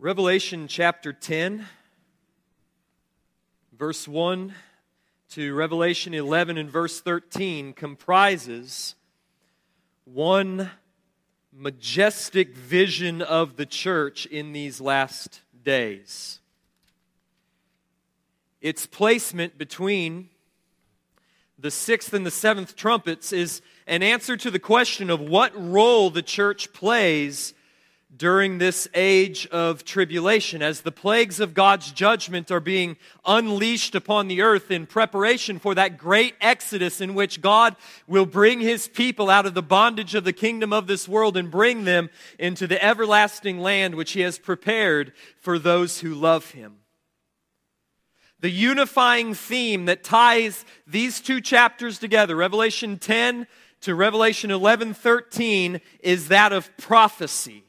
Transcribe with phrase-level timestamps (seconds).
[0.00, 1.66] Revelation chapter 10,
[3.78, 4.52] verse 1
[5.30, 8.96] to Revelation 11 and verse 13 comprises
[10.04, 10.68] one
[11.52, 16.40] majestic vision of the church in these last days.
[18.60, 20.28] Its placement between
[21.56, 26.10] the sixth and the seventh trumpets is an answer to the question of what role
[26.10, 27.53] the church plays
[28.16, 34.28] during this age of tribulation as the plagues of God's judgment are being unleashed upon
[34.28, 37.74] the earth in preparation for that great exodus in which God
[38.06, 41.50] will bring his people out of the bondage of the kingdom of this world and
[41.50, 46.76] bring them into the everlasting land which he has prepared for those who love him.
[48.40, 53.46] The unifying theme that ties these two chapters together, Revelation 10
[53.80, 57.64] to Revelation 11 13, is that of prophecy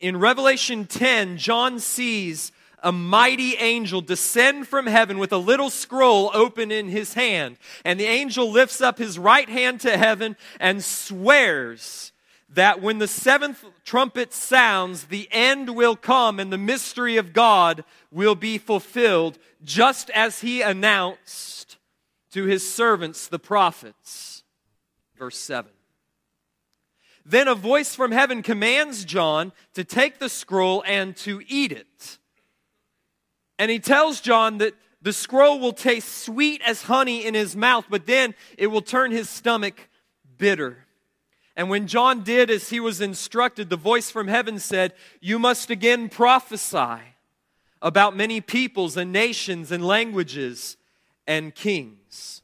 [0.00, 6.30] in Revelation 10, John sees a mighty angel descend from heaven with a little scroll
[6.32, 7.56] open in his hand.
[7.84, 12.12] And the angel lifts up his right hand to heaven and swears
[12.50, 17.84] that when the seventh trumpet sounds, the end will come and the mystery of God
[18.10, 21.76] will be fulfilled, just as he announced
[22.32, 24.44] to his servants, the prophets.
[25.18, 25.70] Verse 7.
[27.28, 32.16] Then a voice from heaven commands John to take the scroll and to eat it.
[33.58, 37.84] And he tells John that the scroll will taste sweet as honey in his mouth,
[37.90, 39.90] but then it will turn his stomach
[40.38, 40.86] bitter.
[41.54, 45.68] And when John did as he was instructed, the voice from heaven said, You must
[45.68, 47.02] again prophesy
[47.82, 50.78] about many peoples and nations and languages
[51.26, 52.37] and kings.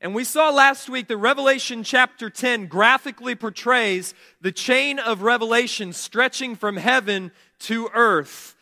[0.00, 5.92] And we saw last week that Revelation chapter 10 graphically portrays the chain of revelation
[5.92, 8.54] stretching from heaven to earth.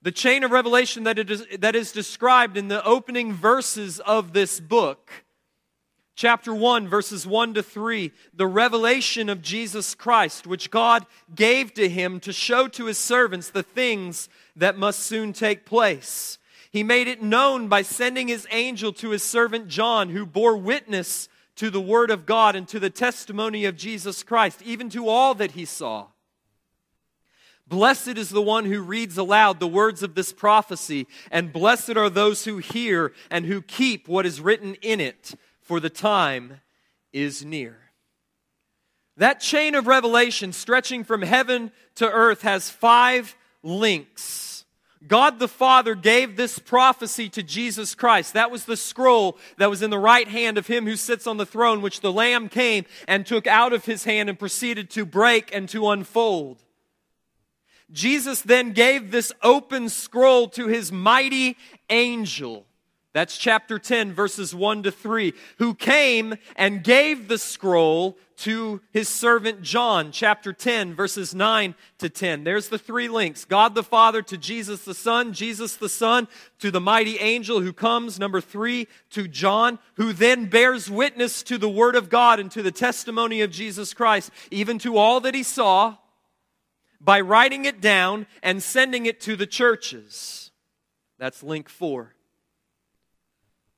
[0.00, 4.60] The chain of revelation that, is, that is described in the opening verses of this
[4.60, 5.10] book.
[6.14, 11.88] Chapter 1, verses 1 to 3, the revelation of Jesus Christ, which God gave to
[11.88, 16.37] him to show to his servants the things that must soon take place.
[16.70, 21.28] He made it known by sending his angel to his servant John, who bore witness
[21.56, 25.34] to the word of God and to the testimony of Jesus Christ, even to all
[25.34, 26.06] that he saw.
[27.66, 32.08] Blessed is the one who reads aloud the words of this prophecy, and blessed are
[32.08, 36.60] those who hear and who keep what is written in it, for the time
[37.12, 37.76] is near.
[39.16, 44.47] That chain of revelation stretching from heaven to earth has five links
[45.06, 48.34] God the Father gave this prophecy to Jesus Christ.
[48.34, 51.36] That was the scroll that was in the right hand of him who sits on
[51.36, 55.06] the throne, which the Lamb came and took out of his hand and proceeded to
[55.06, 56.64] break and to unfold.
[57.90, 61.56] Jesus then gave this open scroll to his mighty
[61.88, 62.66] angel
[63.18, 69.08] that's chapter 10, verses 1 to 3, who came and gave the scroll to his
[69.08, 72.44] servant John, chapter 10, verses 9 to 10.
[72.44, 76.28] There's the three links God the Father to Jesus the Son, Jesus the Son
[76.60, 81.58] to the mighty angel who comes, number three, to John, who then bears witness to
[81.58, 85.34] the Word of God and to the testimony of Jesus Christ, even to all that
[85.34, 85.96] he saw,
[87.00, 90.52] by writing it down and sending it to the churches.
[91.18, 92.14] That's link four.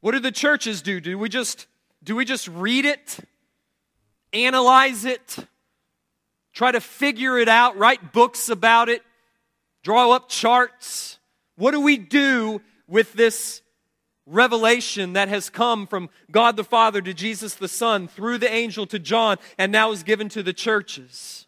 [0.00, 1.00] What do the churches do?
[1.00, 1.66] Do we just
[2.02, 3.18] do we just read it,
[4.32, 5.36] analyze it,
[6.54, 9.02] try to figure it out, write books about it,
[9.82, 11.18] draw up charts?
[11.56, 13.60] What do we do with this
[14.24, 18.86] revelation that has come from God the Father to Jesus the Son through the angel
[18.86, 21.46] to John and now is given to the churches?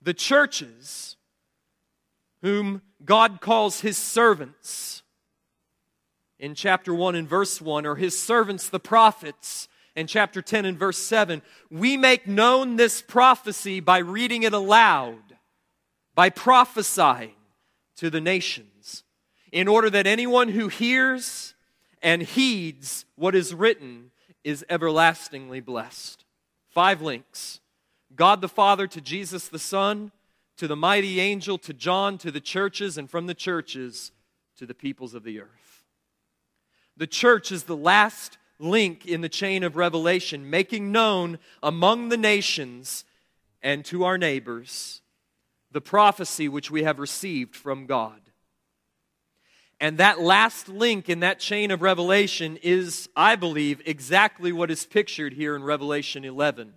[0.00, 1.16] The churches,
[2.40, 5.02] whom God calls his servants,
[6.38, 10.78] in chapter 1 and verse 1, or his servants, the prophets, in chapter 10 and
[10.78, 11.42] verse 7.
[11.70, 15.18] We make known this prophecy by reading it aloud,
[16.14, 17.34] by prophesying
[17.96, 19.04] to the nations,
[19.50, 21.54] in order that anyone who hears
[22.02, 24.10] and heeds what is written
[24.44, 26.24] is everlastingly blessed.
[26.68, 27.60] Five links
[28.14, 30.12] God the Father to Jesus the Son,
[30.58, 34.12] to the mighty angel, to John, to the churches, and from the churches
[34.58, 35.65] to the peoples of the earth.
[36.96, 42.16] The church is the last link in the chain of revelation, making known among the
[42.16, 43.04] nations
[43.62, 45.02] and to our neighbors
[45.72, 48.20] the prophecy which we have received from God.
[49.78, 54.86] And that last link in that chain of revelation is, I believe, exactly what is
[54.86, 56.72] pictured here in Revelation 11,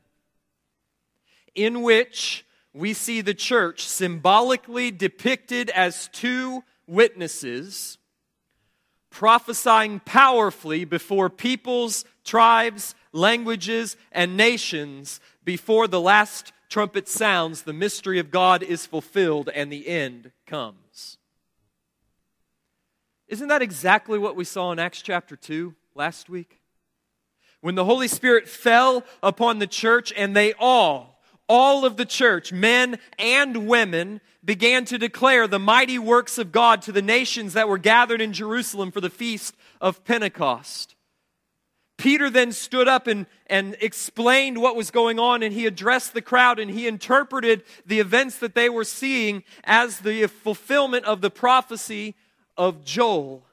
[1.55, 7.98] in which we see the church symbolically depicted as two witnesses
[9.09, 18.19] prophesying powerfully before peoples, tribes, languages, and nations before the last trumpet sounds, the mystery
[18.19, 21.17] of God is fulfilled and the end comes.
[23.27, 26.61] Isn't that exactly what we saw in Acts chapter 2 last week?
[27.61, 32.53] When the Holy Spirit fell upon the church and they all, all of the church,
[32.53, 37.67] men and women, began to declare the mighty works of God to the nations that
[37.67, 40.95] were gathered in Jerusalem for the feast of Pentecost.
[41.97, 46.21] Peter then stood up and, and explained what was going on, and he addressed the
[46.21, 51.29] crowd and he interpreted the events that they were seeing as the fulfillment of the
[51.29, 52.15] prophecy
[52.55, 53.43] of Joel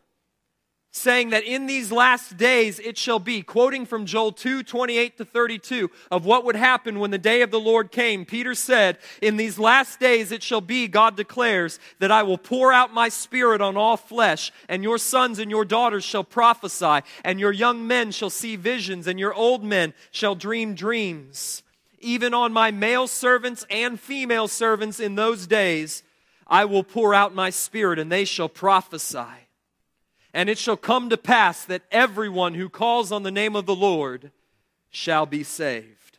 [0.97, 5.25] saying that in these last days it shall be, quoting from Joel 2 28 to
[5.25, 8.25] 32, of what would happen when the day of the Lord came.
[8.25, 12.73] Peter said, In these last days it shall be, God declares, that I will pour
[12.73, 17.39] out my spirit on all flesh, and your sons and your daughters shall prophesy, and
[17.39, 21.63] your young men shall see visions, and your old men shall dream dreams.
[22.01, 26.03] Even on my male servants and female servants in those days,
[26.47, 29.46] I will pour out my spirit, and they shall prophesy.
[30.37, 33.75] And it shall come to pass that everyone who calls on the name of the
[33.75, 34.33] Lord
[34.91, 36.19] shall be saved.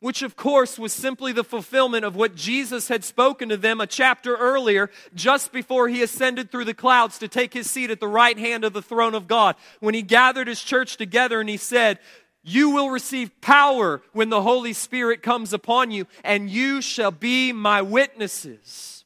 [0.00, 3.86] Which, of course, was simply the fulfillment of what Jesus had spoken to them a
[3.86, 8.08] chapter earlier, just before he ascended through the clouds to take his seat at the
[8.08, 9.54] right hand of the throne of God.
[9.78, 12.00] When he gathered his church together and he said,
[12.42, 17.52] You will receive power when the Holy Spirit comes upon you, and you shall be
[17.52, 19.01] my witnesses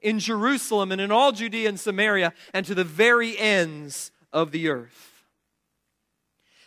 [0.00, 4.68] in Jerusalem and in all Judea and Samaria and to the very ends of the
[4.68, 5.24] earth.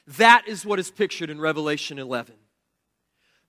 [0.07, 2.35] That is what is pictured in Revelation 11.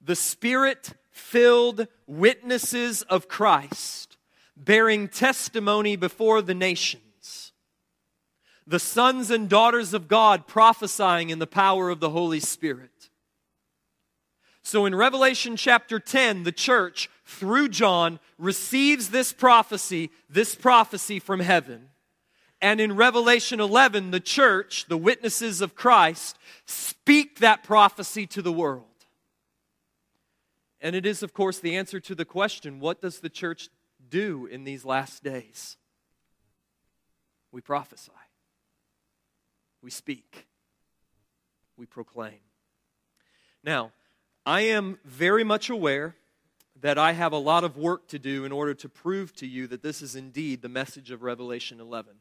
[0.01, 4.17] The Spirit filled witnesses of Christ
[4.57, 7.53] bearing testimony before the nations.
[8.67, 12.91] The sons and daughters of God prophesying in the power of the Holy Spirit.
[14.63, 21.41] So in Revelation chapter 10, the church, through John, receives this prophecy, this prophecy from
[21.41, 21.89] heaven.
[22.61, 28.53] And in Revelation 11, the church, the witnesses of Christ, speak that prophecy to the
[28.53, 28.85] world.
[30.81, 33.69] And it is, of course, the answer to the question what does the church
[34.09, 35.77] do in these last days?
[37.51, 38.13] We prophesy,
[39.83, 40.47] we speak,
[41.77, 42.41] we proclaim.
[43.65, 43.93] Now,
[44.45, 46.17] I am very much aware
[46.83, 49.69] that I have a lot of work to do in order to prove to you
[49.69, 52.13] that this is indeed the message of Revelation 11.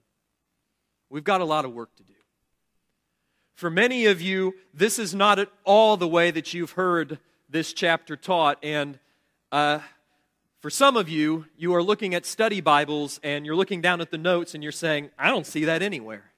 [1.10, 2.13] We've got a lot of work to do.
[3.56, 7.18] For many of you, this is not at all the way that you've heard
[7.50, 8.60] this chapter taught.
[8.63, 9.00] And
[9.52, 9.80] uh,
[10.62, 14.12] for some of you, you are looking at study Bibles and you're looking down at
[14.12, 16.31] the notes and you're saying, I don't see that anywhere.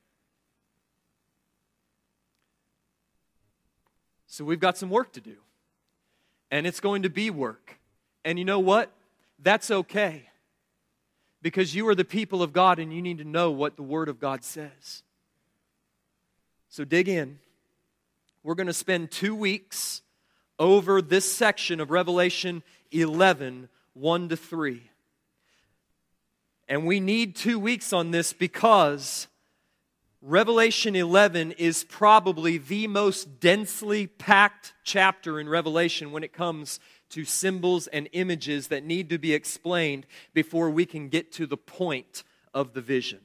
[4.28, 5.36] So we've got some work to do
[6.50, 7.80] and it's going to be work.
[8.26, 8.92] And you know what?
[9.40, 10.30] That's okay.
[11.42, 14.08] Because you are the people of God and you need to know what the Word
[14.08, 15.04] of God says.
[16.70, 17.40] So dig in.
[18.44, 20.02] We're going to spend two weeks
[20.58, 24.82] over this section of Revelation 11 1 to 3.
[26.68, 29.28] And we need two weeks on this because
[30.22, 36.80] Revelation 11 is probably the most densely packed chapter in Revelation when it comes
[37.14, 41.58] to symbols and images that need to be explained before we can get to the
[41.58, 43.20] point of the vision.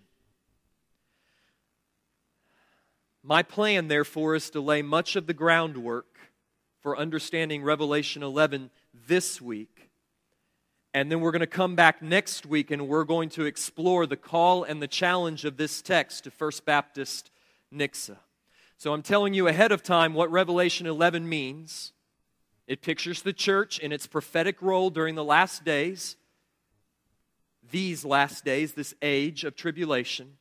[3.23, 6.17] My plan, therefore, is to lay much of the groundwork
[6.81, 8.71] for understanding Revelation 11
[9.07, 9.89] this week
[10.95, 14.17] and then we're going to come back next week and we're going to explore the
[14.17, 17.31] call and the challenge of this text to First Baptist
[17.73, 18.17] Nixa.
[18.79, 21.93] So I'm telling you ahead of time what Revelation 11 means.
[22.69, 26.17] It pictures the church in its prophetic role during the last days,
[27.71, 30.35] these last days, this age of tribulation.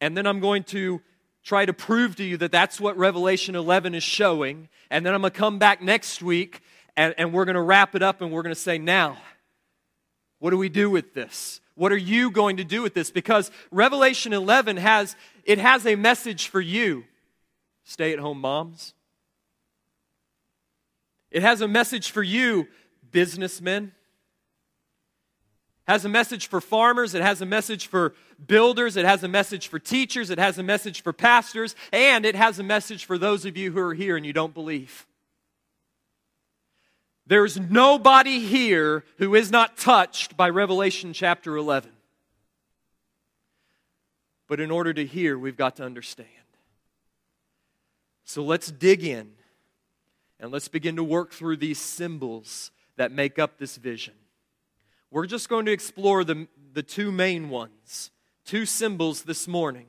[0.00, 1.02] And then I'm going to
[1.44, 4.70] try to prove to you that that's what Revelation 11 is showing.
[4.90, 6.62] And then I'm going to come back next week
[6.96, 9.18] and, and we're going to wrap it up and we're going to say, now,
[10.38, 11.60] what do we do with this?
[11.74, 13.10] What are you going to do with this?
[13.10, 17.04] Because Revelation 11 has it has a message for you,
[17.84, 18.94] stay-at-home moms.
[21.36, 22.66] It has a message for you,
[23.12, 23.92] businessmen.
[25.86, 28.14] It has a message for farmers, it has a message for
[28.46, 32.36] builders, it has a message for teachers, it has a message for pastors, and it
[32.36, 35.06] has a message for those of you who are here and you don't believe.
[37.26, 41.90] There's nobody here who is not touched by Revelation chapter 11.
[44.48, 46.30] But in order to hear, we've got to understand.
[48.24, 49.32] So let's dig in
[50.38, 54.14] and let's begin to work through these symbols that make up this vision.
[55.10, 58.10] We're just going to explore the, the two main ones,
[58.44, 59.86] two symbols this morning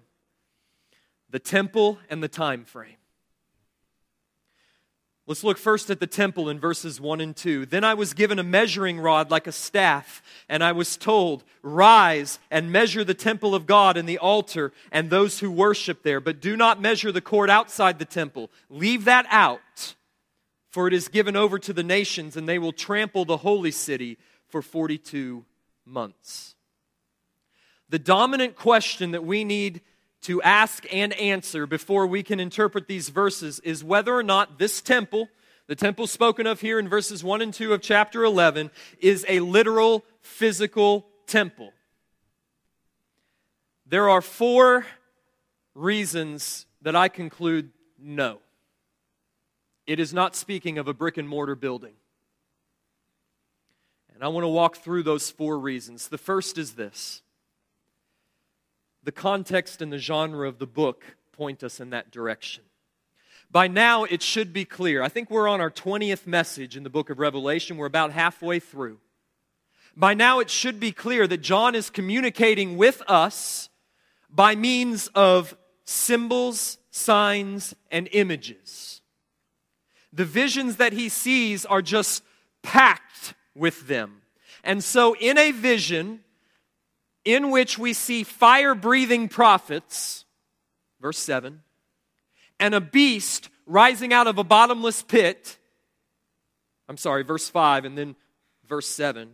[1.30, 2.96] the temple and the time frame.
[5.26, 7.66] Let's look first at the temple in verses 1 and 2.
[7.66, 12.40] Then I was given a measuring rod like a staff, and I was told, Rise
[12.50, 16.40] and measure the temple of God and the altar and those who worship there, but
[16.40, 18.50] do not measure the court outside the temple.
[18.70, 19.96] Leave that out,
[20.78, 24.16] for it is given over to the nations, and they will trample the holy city
[24.48, 25.44] for 42
[25.86, 26.54] months.
[27.90, 29.82] The dominant question that we need
[30.22, 34.80] to ask and answer before we can interpret these verses is whether or not this
[34.80, 35.30] temple,
[35.66, 38.70] the temple spoken of here in verses 1 and 2 of chapter 11,
[39.00, 41.72] is a literal physical temple.
[43.88, 44.86] There are four
[45.74, 48.42] reasons that I conclude no.
[49.88, 51.94] It is not speaking of a brick and mortar building.
[54.14, 56.10] And I want to walk through those four reasons.
[56.10, 57.22] The first is this
[59.04, 62.64] the context and the genre of the book point us in that direction.
[63.50, 65.02] By now, it should be clear.
[65.02, 67.78] I think we're on our 20th message in the book of Revelation.
[67.78, 69.00] We're about halfway through.
[69.96, 73.70] By now, it should be clear that John is communicating with us
[74.30, 78.97] by means of symbols, signs, and images.
[80.14, 82.24] The visions that he sees are just
[82.64, 84.22] packed with them.
[84.64, 86.22] And so, in a vision,
[87.26, 90.26] in which we see fire breathing prophets,
[91.02, 91.62] verse 7,
[92.60, 95.58] and a beast rising out of a bottomless pit.
[96.88, 98.16] I'm sorry, verse 5, and then
[98.68, 99.34] verse 7.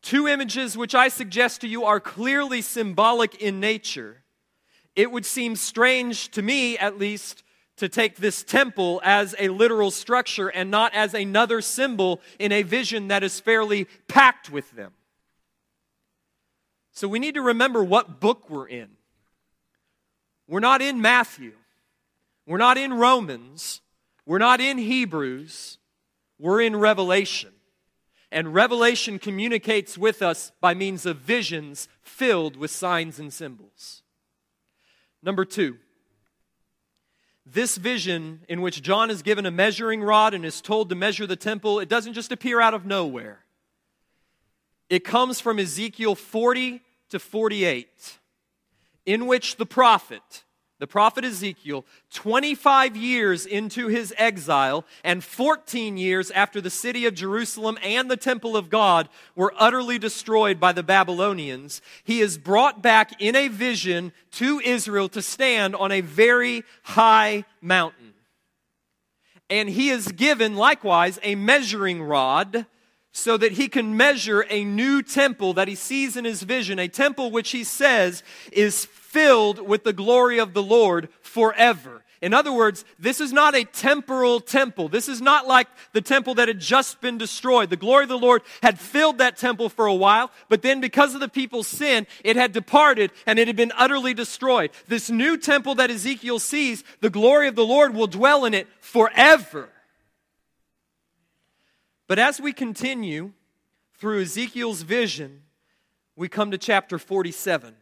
[0.00, 4.22] Two images which I suggest to you are clearly symbolic in nature.
[4.94, 7.42] It would seem strange to me, at least,
[7.78, 12.62] to take this temple as a literal structure and not as another symbol in a
[12.62, 14.92] vision that is fairly packed with them.
[16.92, 18.88] So we need to remember what book we're in.
[20.48, 21.52] We're not in Matthew.
[22.46, 23.82] We're not in Romans.
[24.26, 25.78] We're not in Hebrews.
[26.38, 27.50] We're in Revelation.
[28.30, 34.02] And Revelation communicates with us by means of visions filled with signs and symbols.
[35.22, 35.78] Number two,
[37.52, 41.26] this vision in which John is given a measuring rod and is told to measure
[41.26, 43.44] the temple, it doesn't just appear out of nowhere.
[44.88, 48.18] It comes from Ezekiel 40 to 48,
[49.06, 50.44] in which the prophet,
[50.78, 57.14] the prophet Ezekiel, 25 years into his exile and 14 years after the city of
[57.14, 62.80] Jerusalem and the temple of God were utterly destroyed by the Babylonians, he is brought
[62.80, 68.14] back in a vision to Israel to stand on a very high mountain.
[69.50, 72.66] And he is given likewise a measuring rod
[73.10, 76.86] so that he can measure a new temple that he sees in his vision, a
[76.86, 82.04] temple which he says is filled with the glory of the Lord forever.
[82.20, 84.88] In other words, this is not a temporal temple.
[84.88, 87.70] This is not like the temple that had just been destroyed.
[87.70, 91.14] The glory of the Lord had filled that temple for a while, but then because
[91.14, 94.72] of the people's sin, it had departed and it had been utterly destroyed.
[94.88, 98.66] This new temple that Ezekiel sees, the glory of the Lord will dwell in it
[98.80, 99.70] forever.
[102.08, 103.32] But as we continue
[103.94, 105.42] through Ezekiel's vision,
[106.14, 107.74] we come to chapter 47.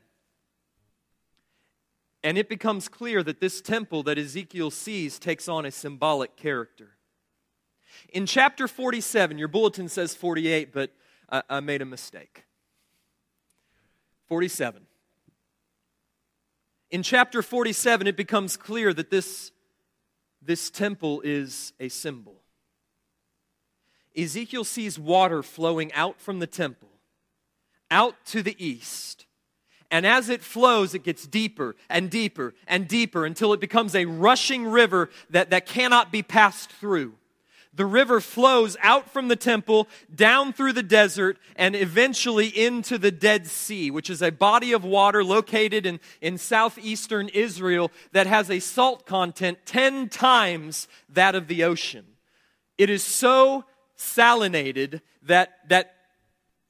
[2.26, 6.96] And it becomes clear that this temple that Ezekiel sees takes on a symbolic character.
[8.08, 10.90] In chapter 47, your bulletin says 48, but
[11.30, 12.42] I, I made a mistake.
[14.26, 14.82] 47.
[16.90, 19.52] In chapter 47, it becomes clear that this,
[20.42, 22.42] this temple is a symbol.
[24.16, 26.90] Ezekiel sees water flowing out from the temple,
[27.88, 29.25] out to the east.
[29.90, 34.04] And as it flows, it gets deeper and deeper and deeper until it becomes a
[34.04, 37.14] rushing river that, that cannot be passed through.
[37.76, 43.10] The river flows out from the temple, down through the desert, and eventually into the
[43.10, 48.50] Dead Sea, which is a body of water located in, in southeastern Israel that has
[48.50, 52.06] a salt content 10 times that of the ocean.
[52.78, 53.64] It is so
[53.98, 55.94] salinated that, that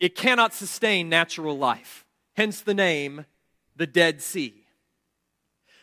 [0.01, 2.06] it cannot sustain natural life.
[2.37, 3.25] Hence the name,
[3.77, 4.55] the Dead Sea.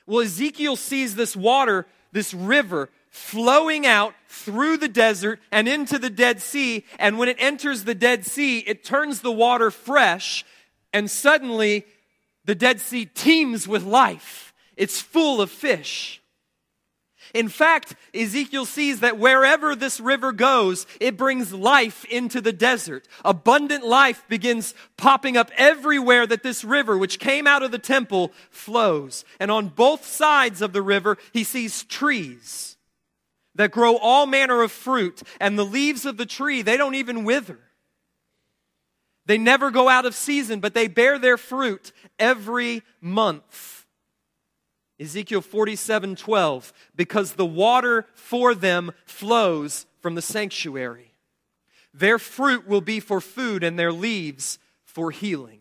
[0.05, 6.09] Well, Ezekiel sees this water, this river, flowing out through the desert and into the
[6.09, 6.83] Dead Sea.
[6.97, 10.43] And when it enters the Dead Sea, it turns the water fresh,
[10.91, 11.85] and suddenly
[12.45, 14.53] the Dead Sea teems with life.
[14.75, 16.22] It's full of fish.
[17.33, 23.07] In fact, Ezekiel sees that wherever this river goes, it brings life into the desert.
[23.25, 28.31] Abundant life begins popping up everywhere that this river, which came out of the temple,
[28.51, 29.25] flows.
[29.39, 32.77] And on both sides of the river, he sees trees
[33.55, 35.23] that grow all manner of fruit.
[35.39, 37.59] And the leaves of the tree, they don't even wither.
[39.25, 43.82] They never go out of season, but they bear their fruit every month.
[44.99, 51.13] Ezekiel 47 12, because the water for them flows from the sanctuary.
[51.93, 55.59] Their fruit will be for food and their leaves for healing.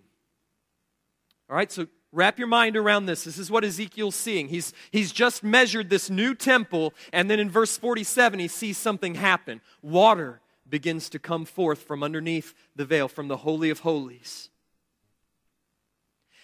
[1.49, 3.25] All right, so wrap your mind around this.
[3.25, 4.49] This is what Ezekiel's seeing.
[4.49, 9.15] He's, he's just measured this new temple, and then in verse 47, he sees something
[9.15, 9.61] happen.
[9.83, 14.49] Water begins to come forth from underneath the veil, from the Holy of Holies.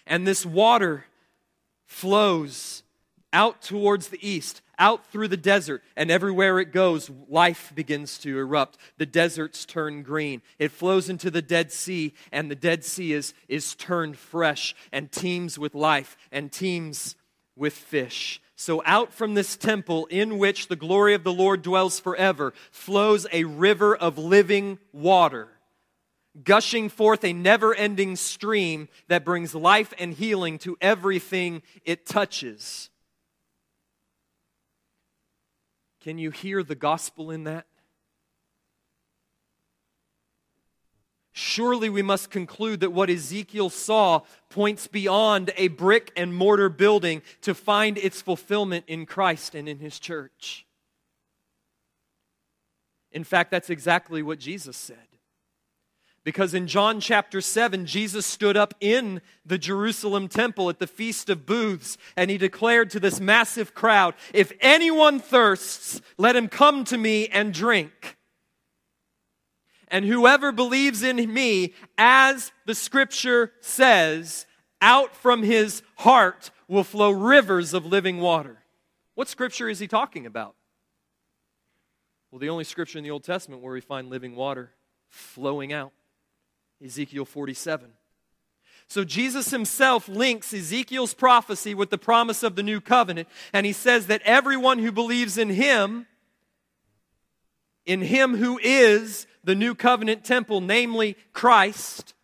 [0.07, 1.07] And this water
[1.89, 2.85] flows
[3.33, 8.39] out towards the east, out through the desert, and everywhere it goes, life begins to
[8.39, 8.79] erupt.
[8.99, 10.43] The deserts turn green.
[10.59, 15.11] It flows into the Dead Sea, and the Dead Sea is, is turned fresh and
[15.11, 17.17] teems with life and teems
[17.57, 18.41] with fish.
[18.55, 23.27] So, out from this temple in which the glory of the Lord dwells forever flows
[23.33, 25.49] a river of living water
[26.45, 32.91] gushing forth a never ending stream that brings life and healing to everything it touches.
[36.01, 37.67] Can you hear the gospel in that?
[41.33, 47.23] Surely we must conclude that what Ezekiel saw points beyond a brick and mortar building
[47.43, 50.67] to find its fulfillment in Christ and in his church.
[53.13, 55.08] In fact, that's exactly what Jesus said.
[56.29, 61.31] Because in John chapter 7, Jesus stood up in the Jerusalem temple at the Feast
[61.31, 66.85] of Booths and he declared to this massive crowd If anyone thirsts, let him come
[66.85, 68.19] to me and drink.
[69.91, 74.45] And whoever believes in me, as the scripture says,
[74.83, 78.59] out from his heart will flow rivers of living water.
[79.15, 80.57] What scripture is he talking about?
[82.31, 84.73] Well, the only scripture in the Old Testament where we find living water
[85.09, 85.93] flowing out.
[86.85, 87.91] Ezekiel 47.
[88.89, 93.73] So Jesus himself links Ezekiel's prophecy with the promise of the new covenant, and he
[93.73, 96.07] says that everyone who believes in him,
[97.85, 102.15] in him who is the new covenant temple, namely Christ,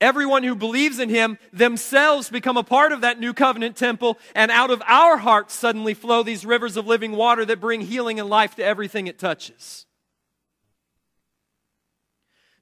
[0.00, 4.50] everyone who believes in him themselves become a part of that new covenant temple, and
[4.50, 8.28] out of our hearts suddenly flow these rivers of living water that bring healing and
[8.28, 9.86] life to everything it touches.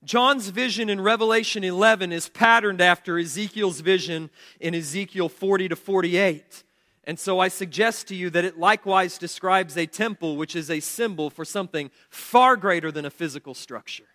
[0.06, 6.62] John's vision in Revelation 11 is patterned after Ezekiel's vision in Ezekiel 40 to 48.
[7.02, 10.78] And so I suggest to you that it likewise describes a temple, which is a
[10.78, 14.06] symbol for something far greater than a physical structure.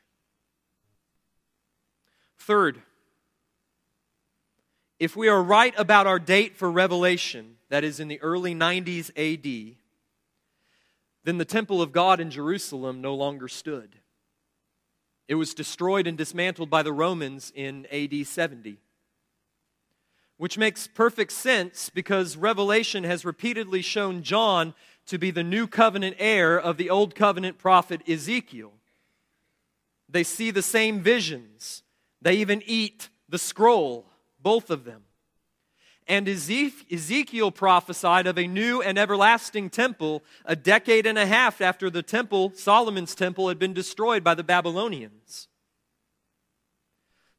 [2.37, 2.81] Third,
[4.97, 9.09] if we are right about our date for Revelation, that is in the early 90s
[9.17, 9.75] AD,
[11.25, 13.97] then the temple of God in Jerusalem no longer stood.
[15.31, 18.79] It was destroyed and dismantled by the Romans in AD 70.
[20.35, 24.73] Which makes perfect sense because Revelation has repeatedly shown John
[25.05, 28.73] to be the new covenant heir of the old covenant prophet Ezekiel.
[30.09, 31.83] They see the same visions,
[32.21, 34.07] they even eat the scroll,
[34.43, 35.03] both of them.
[36.07, 41.89] And Ezekiel prophesied of a new and everlasting temple a decade and a half after
[41.89, 45.47] the temple, Solomon's temple, had been destroyed by the Babylonians.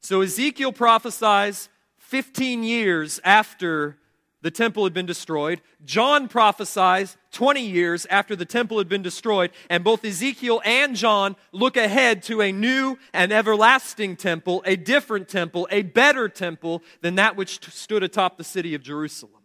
[0.01, 3.99] So Ezekiel prophesies 15 years after
[4.43, 5.61] the temple had been destroyed.
[5.85, 9.53] John prophesies 20 years after the temple had been destroyed.
[9.71, 15.29] And both Ezekiel and John look ahead to a new and everlasting temple, a different
[15.29, 19.43] temple, a better temple than that which stood atop the city of Jerusalem.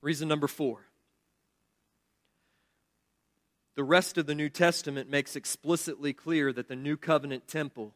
[0.00, 0.86] Reason number four.
[3.74, 7.94] The rest of the New Testament makes explicitly clear that the New Covenant temple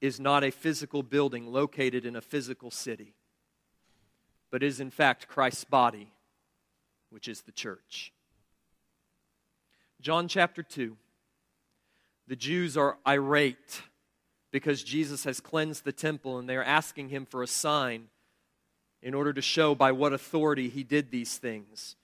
[0.00, 3.14] is not a physical building located in a physical city
[4.52, 6.12] but is in fact Christ's body,
[7.10, 8.12] which is the church.
[10.00, 10.96] John chapter 2.
[12.28, 13.82] The Jews are irate
[14.52, 18.08] because Jesus has cleansed the temple and they are asking him for a sign
[19.02, 21.96] in order to show by what authority he did these things.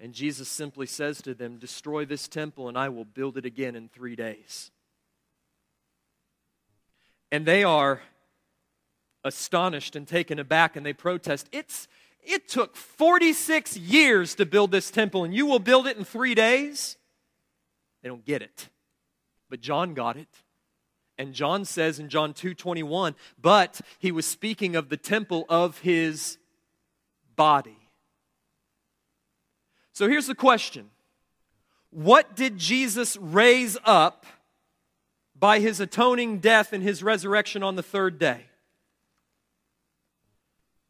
[0.00, 3.74] And Jesus simply says to them, Destroy this temple, and I will build it again
[3.74, 4.70] in three days.
[7.32, 8.02] And they are
[9.26, 11.48] astonished and taken aback, and they protest.
[11.52, 11.88] It's,
[12.22, 16.34] it took 46 years to build this temple, and you will build it in three
[16.34, 16.96] days?
[18.02, 18.68] They don't get it.
[19.50, 20.28] But John got it.
[21.18, 26.38] And John says in John 2:21, but he was speaking of the temple of his
[27.36, 27.78] body.
[29.92, 30.90] So here's the question
[31.90, 34.26] What did Jesus raise up
[35.34, 38.46] by his atoning death and his resurrection on the third day?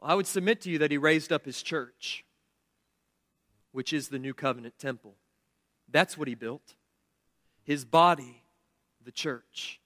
[0.06, 2.24] I would submit to you that he raised up his church,
[3.72, 5.16] which is the new covenant temple.
[5.90, 6.74] That's what he built.
[7.64, 8.44] His body,
[9.04, 9.80] the church.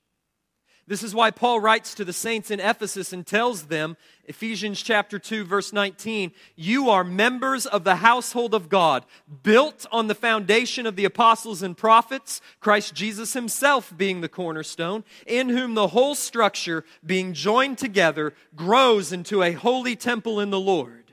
[0.90, 5.20] This is why Paul writes to the saints in Ephesus and tells them, Ephesians chapter
[5.20, 9.06] 2 verse 19, you are members of the household of God,
[9.44, 15.04] built on the foundation of the apostles and prophets, Christ Jesus himself being the cornerstone,
[15.28, 20.58] in whom the whole structure being joined together grows into a holy temple in the
[20.58, 21.12] Lord.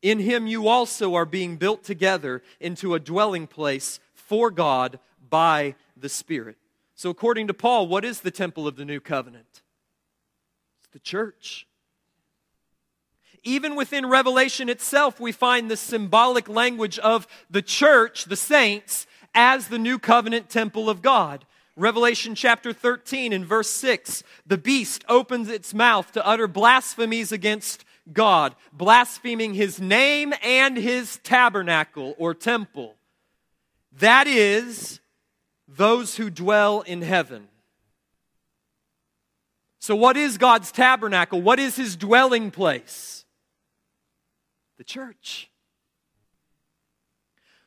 [0.00, 5.74] In him you also are being built together into a dwelling place for God by
[5.96, 6.56] the Spirit.
[6.98, 9.62] So, according to Paul, what is the temple of the new covenant?
[10.80, 11.64] It's the church.
[13.44, 19.68] Even within Revelation itself, we find the symbolic language of the church, the saints, as
[19.68, 21.44] the new covenant temple of God.
[21.76, 27.84] Revelation chapter 13 and verse 6 the beast opens its mouth to utter blasphemies against
[28.12, 32.96] God, blaspheming his name and his tabernacle or temple.
[33.92, 34.98] That is
[35.68, 37.48] those who dwell in heaven.
[39.78, 41.40] So, what is God's tabernacle?
[41.40, 43.24] What is his dwelling place?
[44.78, 45.50] The church.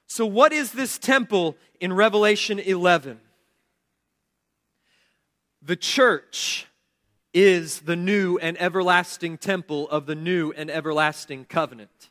[0.07, 3.19] So, what is this temple in Revelation 11?
[5.61, 6.67] The church
[7.33, 12.09] is the new and everlasting temple of the new and everlasting covenant.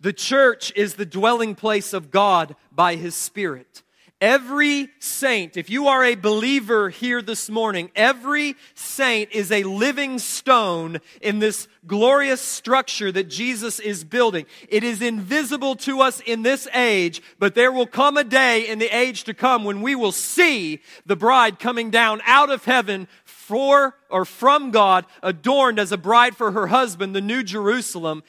[0.00, 3.82] The church is the dwelling place of God by his Spirit.
[4.20, 10.18] Every saint, if you are a believer here this morning, every saint is a living
[10.18, 14.46] stone in this glorious structure that Jesus is building.
[14.68, 18.80] It is invisible to us in this age, but there will come a day in
[18.80, 23.06] the age to come when we will see the bride coming down out of heaven
[23.24, 28.24] for or from God, adorned as a bride for her husband, the new Jerusalem,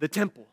[0.00, 0.47] the temple.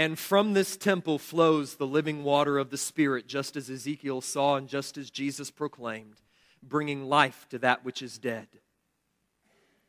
[0.00, 4.56] And from this temple flows the living water of the Spirit, just as Ezekiel saw
[4.56, 6.22] and just as Jesus proclaimed,
[6.62, 8.48] bringing life to that which is dead.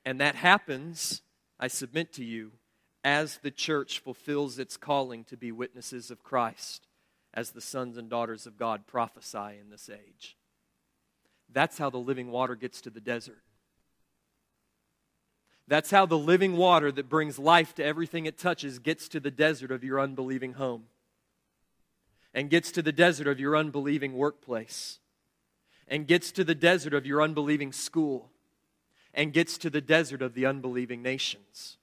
[0.04, 1.22] And that happens,
[1.58, 2.52] I submit to you,
[3.06, 6.88] as the church fulfills its calling to be witnesses of Christ,
[7.34, 10.36] as the sons and daughters of God prophesy in this age.
[11.50, 13.44] That's how the living water gets to the desert.
[15.72, 19.32] That's how the living water that brings life to everything it touches gets to the
[19.32, 20.84] desert of your unbelieving home
[22.34, 25.00] and gets to the desert of your unbelieving workplace
[25.88, 28.32] and gets to the desert of your unbelieving school
[29.14, 31.78] and gets to the desert of the unbelieving nations.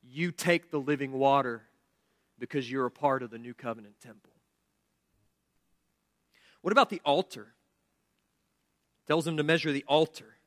[0.00, 1.62] You take the living water
[2.38, 4.30] because you're a part of the new covenant temple.
[6.60, 7.48] What about the altar?
[9.08, 10.37] Tells him to measure the altar.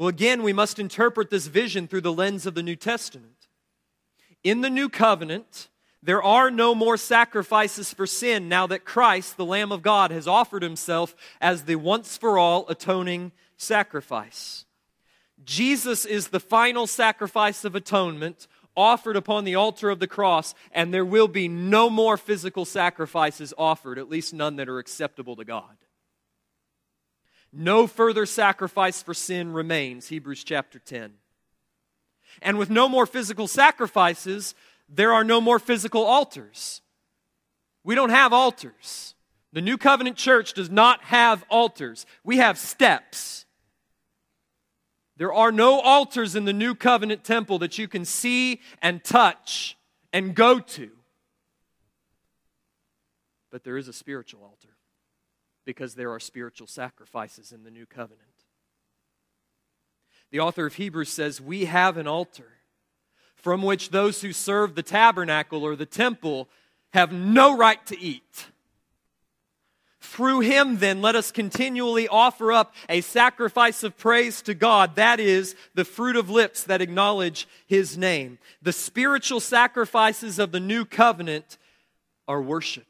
[0.00, 3.48] Well, again, we must interpret this vision through the lens of the New Testament.
[4.42, 5.68] In the New Covenant,
[6.02, 10.26] there are no more sacrifices for sin now that Christ, the Lamb of God, has
[10.26, 14.64] offered himself as the once for all atoning sacrifice.
[15.44, 20.94] Jesus is the final sacrifice of atonement offered upon the altar of the cross, and
[20.94, 25.44] there will be no more physical sacrifices offered, at least none that are acceptable to
[25.44, 25.76] God.
[27.52, 31.12] No further sacrifice for sin remains, Hebrews chapter 10.
[32.42, 34.54] And with no more physical sacrifices,
[34.88, 36.80] there are no more physical altars.
[37.82, 39.14] We don't have altars.
[39.52, 42.06] The New Covenant Church does not have altars.
[42.22, 43.46] We have steps.
[45.16, 49.76] There are no altars in the New Covenant temple that you can see and touch
[50.12, 50.90] and go to.
[53.50, 54.68] But there is a spiritual altar
[55.70, 58.26] because there are spiritual sacrifices in the new covenant.
[60.32, 62.48] The author of Hebrews says, We have an altar
[63.36, 66.48] from which those who serve the tabernacle or the temple
[66.92, 68.46] have no right to eat.
[70.00, 74.96] Through him, then, let us continually offer up a sacrifice of praise to God.
[74.96, 78.38] That is the fruit of lips that acknowledge his name.
[78.60, 81.58] The spiritual sacrifices of the new covenant
[82.26, 82.88] are worship.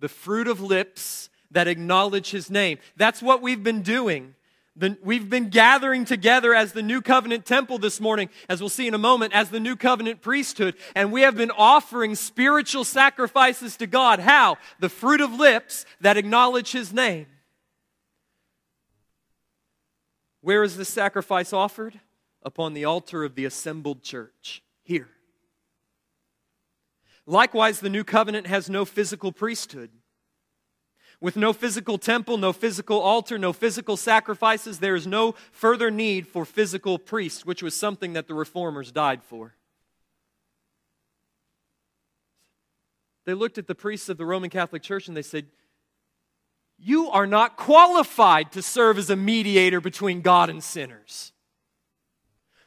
[0.00, 2.78] The fruit of lips that acknowledge his name.
[2.96, 4.34] That's what we've been doing
[4.76, 8.86] the, we've been gathering together as the New Covenant temple this morning, as we'll see
[8.86, 13.76] in a moment, as the New Covenant priesthood, and we have been offering spiritual sacrifices
[13.78, 14.20] to God.
[14.20, 14.58] How?
[14.78, 17.26] The fruit of lips that acknowledge His name.
[20.42, 21.98] Where is the sacrifice offered?
[22.42, 25.08] Upon the altar of the assembled church, here.
[27.26, 29.90] Likewise, the New Covenant has no physical priesthood.
[31.20, 36.28] With no physical temple, no physical altar, no physical sacrifices, there is no further need
[36.28, 39.54] for physical priests, which was something that the reformers died for.
[43.24, 45.46] They looked at the priests of the Roman Catholic Church and they said,
[46.78, 51.32] You are not qualified to serve as a mediator between God and sinners.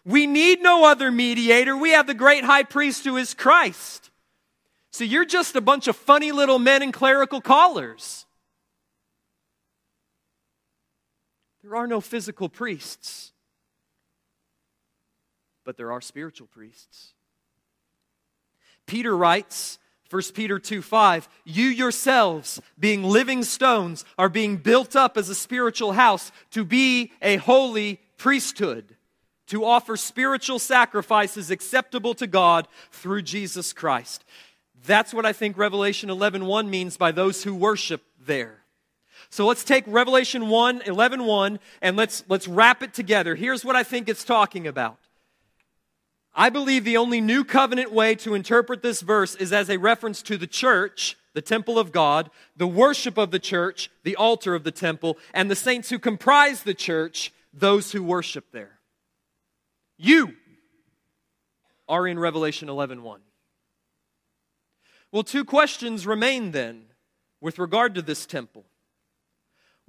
[0.04, 1.78] We need no other mediator.
[1.78, 4.10] We have the great high priest who is Christ.
[4.92, 8.26] So you're just a bunch of funny little men in clerical collars.
[11.70, 13.32] There are no physical priests,
[15.64, 17.14] but there are spiritual priests.
[18.88, 19.78] Peter writes,
[20.10, 25.36] 1 Peter 2 5, you yourselves, being living stones, are being built up as a
[25.36, 28.96] spiritual house to be a holy priesthood,
[29.46, 34.26] to offer spiritual sacrifices acceptable to God through Jesus Christ.
[34.88, 38.64] That's what I think Revelation 11 1 means by those who worship there.
[39.30, 43.36] So let's take Revelation 1, 11, 1, and let's, let's wrap it together.
[43.36, 44.98] Here's what I think it's talking about.
[46.34, 50.22] I believe the only new covenant way to interpret this verse is as a reference
[50.24, 54.64] to the church, the temple of God, the worship of the church, the altar of
[54.64, 58.80] the temple, and the saints who comprise the church, those who worship there.
[59.98, 60.34] You
[61.88, 63.22] are in Revelation 11 1.
[65.12, 66.86] Well, two questions remain then
[67.42, 68.66] with regard to this temple.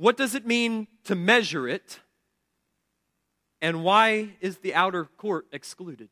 [0.01, 2.01] What does it mean to measure it?
[3.61, 6.09] And why is the outer court excluded?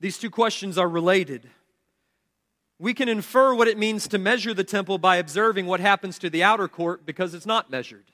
[0.00, 1.50] These two questions are related.
[2.78, 6.30] We can infer what it means to measure the temple by observing what happens to
[6.30, 8.06] the outer court because it's not measured.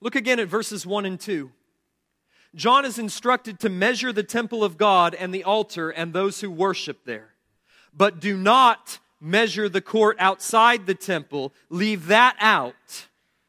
[0.00, 1.52] Look again at verses 1 and 2.
[2.52, 6.50] John is instructed to measure the temple of God and the altar and those who
[6.50, 7.34] worship there.
[7.94, 13.06] But do not measure the court outside the temple, leave that out.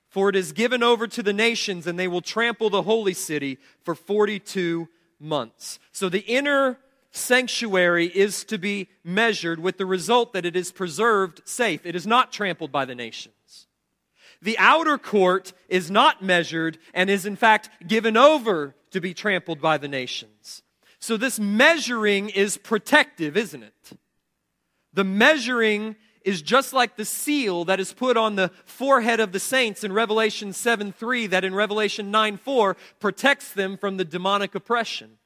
[0.09, 3.59] For it is given over to the nations, and they will trample the holy city
[3.83, 4.87] for 42
[5.19, 5.79] months.
[5.91, 6.79] So the inner
[7.11, 11.85] sanctuary is to be measured with the result that it is preserved safe.
[11.85, 13.67] It is not trampled by the nations.
[14.41, 19.61] The outer court is not measured and is in fact given over to be trampled
[19.61, 20.63] by the nations.
[20.99, 23.91] So this measuring is protective, isn't it?
[24.93, 29.39] The measuring is just like the seal that is put on the forehead of the
[29.39, 34.55] saints in Revelation 7 3, that in Revelation 9 4 protects them from the demonic
[34.55, 35.17] oppression.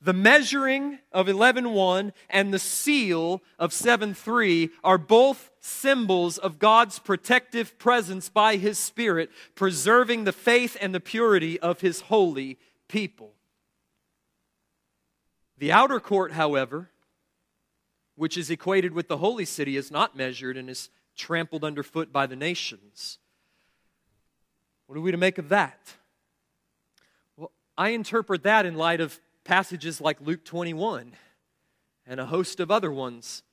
[0.00, 7.00] The measuring of 11:1 and the seal of 7 3 are both symbols of God's
[7.00, 13.34] protective presence by his spirit preserving the faith and the purity of his holy people.
[15.58, 16.90] The outer court, however,
[18.18, 22.26] which is equated with the holy city, is not measured and is trampled underfoot by
[22.26, 23.18] the nations.
[24.86, 25.94] What are we to make of that?
[27.36, 31.12] Well, I interpret that in light of passages like Luke 21
[32.06, 33.44] and a host of other ones.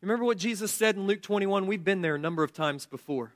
[0.00, 1.66] Remember what Jesus said in Luke 21?
[1.66, 3.34] We've been there a number of times before.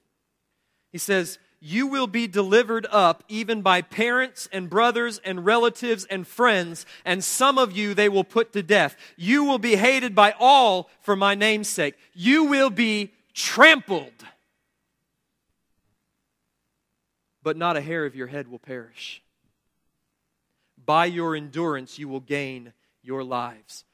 [0.91, 6.27] He says, you will be delivered up even by parents and brothers and relatives and
[6.27, 8.97] friends, and some of you they will put to death.
[9.17, 11.95] You will be hated by all for my name's sake.
[12.15, 14.11] You will be trampled,
[17.45, 19.23] but not a hair of your head will perish.
[20.85, 22.73] By your endurance, you will gain
[23.05, 23.85] your lives.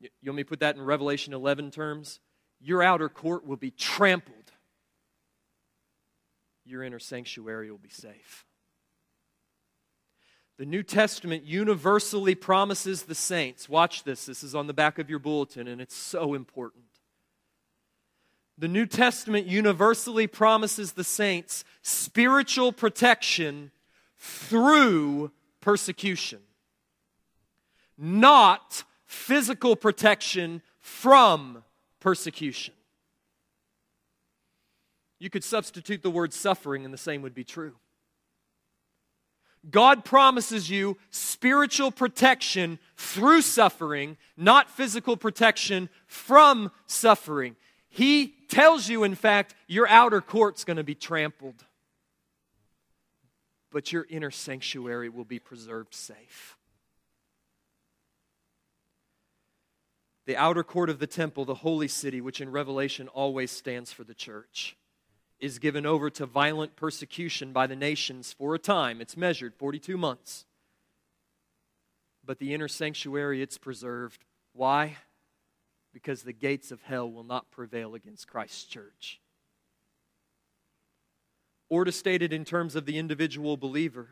[0.00, 2.20] You want me to put that in Revelation 11 terms?
[2.60, 4.35] Your outer court will be trampled
[6.66, 8.44] your inner sanctuary will be safe.
[10.58, 15.10] The New Testament universally promises the saints, watch this, this is on the back of
[15.10, 16.84] your bulletin, and it's so important.
[18.56, 23.70] The New Testament universally promises the saints spiritual protection
[24.16, 26.40] through persecution,
[27.98, 31.64] not physical protection from
[32.00, 32.72] persecution.
[35.18, 37.74] You could substitute the word suffering, and the same would be true.
[39.70, 47.56] God promises you spiritual protection through suffering, not physical protection from suffering.
[47.88, 51.64] He tells you, in fact, your outer court's going to be trampled,
[53.72, 56.56] but your inner sanctuary will be preserved safe.
[60.26, 64.04] The outer court of the temple, the holy city, which in Revelation always stands for
[64.04, 64.76] the church
[65.38, 69.00] is given over to violent persecution by the nations for a time.
[69.00, 70.46] It's measured 42 months.
[72.24, 74.24] But the inner sanctuary, it's preserved.
[74.52, 74.96] Why?
[75.92, 79.20] Because the gates of hell will not prevail against Christ's church.
[81.68, 84.08] Or to state it in terms of the individual believer,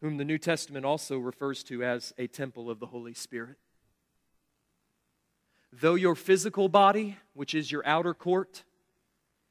[0.00, 3.56] whom the New Testament also refers to as a temple of the Holy Spirit.
[5.72, 8.64] Though your physical body, which is your outer court,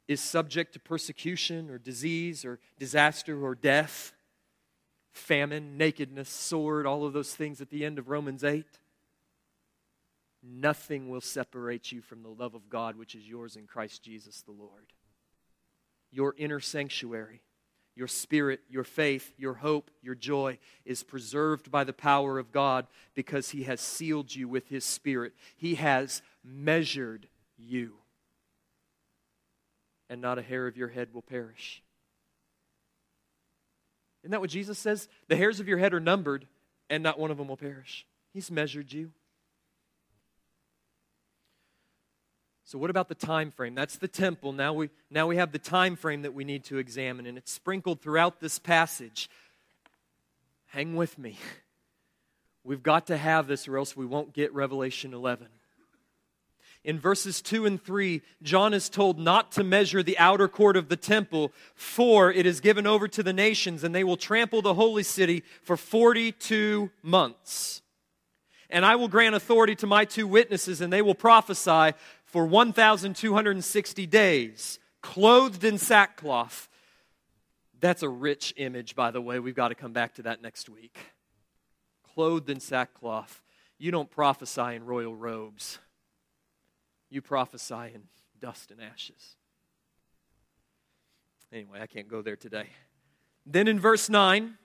[0.08, 4.14] is subject to persecution or disease or disaster or death,
[5.12, 8.66] famine, nakedness, sword, all of those things at the end of Romans 8,
[10.44, 14.42] nothing will separate you from the love of God which is yours in Christ Jesus
[14.42, 14.94] the Lord.
[16.12, 17.42] Your inner sanctuary,
[17.96, 22.88] your spirit, your faith, your hope, your joy is preserved by the power of God
[23.14, 25.34] because He has sealed you with His Spirit.
[25.56, 28.01] He has measured you
[30.12, 31.82] and not a hair of your head will perish.
[34.24, 35.08] Isn't that what Jesus says?
[35.30, 36.46] The hairs of your head are numbered,
[36.90, 38.06] and not one of them will perish.
[38.34, 39.12] He's measured you.
[42.66, 43.74] So what about the time frame?
[43.74, 44.52] That's the temple.
[44.52, 47.52] Now we now we have the time frame that we need to examine and it's
[47.52, 49.30] sprinkled throughout this passage.
[50.68, 51.38] Hang with me.
[52.64, 55.48] We've got to have this or else we won't get Revelation 11
[56.84, 60.90] in verses 2 and 3, John is told not to measure the outer court of
[60.90, 64.74] the temple, for it is given over to the nations, and they will trample the
[64.74, 67.84] holy city for 42 months.
[68.70, 74.08] And I will grant authority to my two witnesses, and they will prophesy for 1,260
[74.08, 76.68] days, clothed in sackcloth.
[77.80, 79.38] That's a rich image, by the way.
[79.40, 80.98] We've got to come back to that next week.
[82.16, 83.42] Clothed in sackcloth.
[83.78, 85.80] You don't prophesy in royal robes
[87.12, 88.04] you prophesy in
[88.40, 89.36] dust and ashes.
[91.54, 92.68] Anyway, I can't go there today.
[93.46, 94.58] Then in verse 9,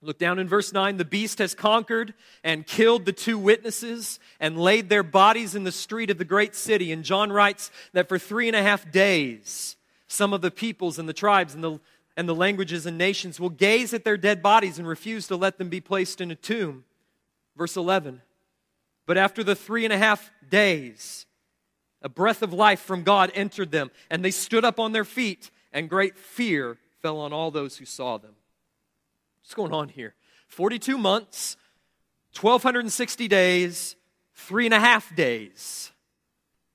[0.00, 4.58] look down in verse 9, the beast has conquered and killed the two witnesses and
[4.58, 6.90] laid their bodies in the street of the great city.
[6.90, 9.76] And John writes that for three and a half days,
[10.06, 11.78] some of the peoples and the tribes and the,
[12.16, 15.58] and the languages and nations will gaze at their dead bodies and refuse to let
[15.58, 16.84] them be placed in a tomb.
[17.54, 18.22] Verse 11.
[19.04, 21.26] But after the three and a half days,
[22.02, 25.50] a breath of life from God entered them, and they stood up on their feet,
[25.72, 28.34] and great fear fell on all those who saw them.
[29.40, 30.14] What's going on here?
[30.48, 31.56] 42 months,
[32.40, 33.96] 1,260 days,
[34.34, 35.90] three and a half days.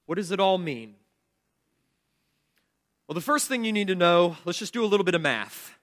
[0.05, 0.95] What does it all mean?
[3.07, 5.21] Well, the first thing you need to know, let's just do a little bit of
[5.21, 5.77] math.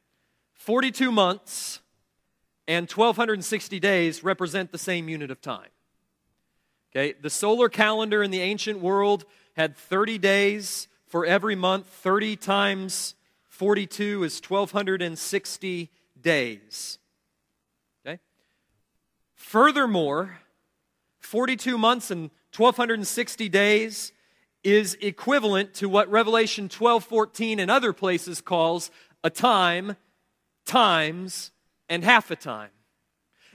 [0.54, 1.80] 42 months
[2.66, 5.68] and 1,260 days represent the same unit of time.
[6.92, 9.24] Okay, the solar calendar in the ancient world
[9.54, 11.86] had 30 days for every month.
[11.86, 13.14] 30 times
[13.48, 16.98] 42 is 1,260 days.
[18.04, 18.18] Okay?
[19.34, 20.38] Furthermore,
[21.20, 24.12] 42 months and 1,260 days
[24.64, 28.90] is equivalent to what Revelation 12:14 and other places calls
[29.22, 29.96] a time,
[30.64, 31.52] times,
[31.88, 32.70] and half a time.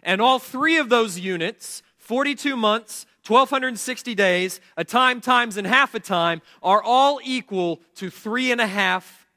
[0.02, 5.96] And all three of those units, 42 months, 1260 days, a time times and half
[5.96, 9.28] a time, are all equal to three and a half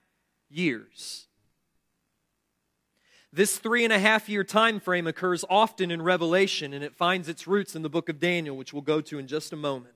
[0.51, 1.27] years.
[3.33, 7.29] This three and a half year time frame occurs often in Revelation, and it finds
[7.29, 9.95] its roots in the book of Daniel, which we'll go to in just a moment.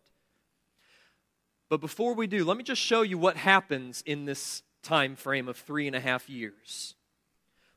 [1.68, 5.48] But before we do, let me just show you what happens in this time frame
[5.48, 6.94] of three and a half years.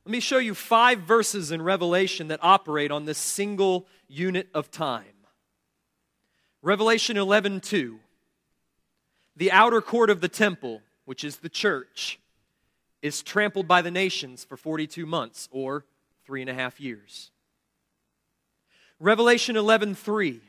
[0.04, 4.70] Let me show you five verses in Revelation that operate on this single unit of
[4.70, 5.15] time.
[6.66, 8.00] Revelation 11 2.
[9.36, 12.18] The outer court of the temple, which is the church,
[13.02, 15.84] is trampled by the nations for 42 months or
[16.24, 17.30] three and a half years.
[18.98, 20.40] Revelation 11 3.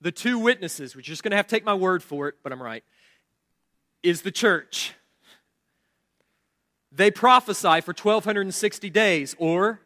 [0.00, 2.36] The two witnesses, which you're just going to have to take my word for it,
[2.42, 2.82] but I'm right,
[4.02, 4.94] is the church.
[6.90, 9.82] They prophesy for 1,260 days or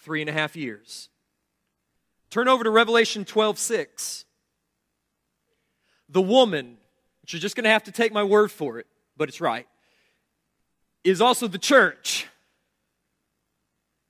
[0.00, 1.10] three and a half years.
[2.28, 4.24] Turn over to Revelation 12 6
[6.08, 6.76] the woman,
[7.20, 8.86] but you're just going to have to take my word for it,
[9.16, 9.66] but it's right,
[11.04, 12.26] is also the church